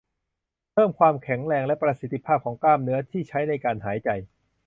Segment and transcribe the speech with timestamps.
[0.73, 4.09] เพิ่มความแข็งแรงและประสิทธิภาพของกล้ามเนื้อที่ใช้ในการหายใจ